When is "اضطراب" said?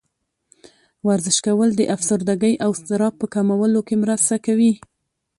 2.75-3.13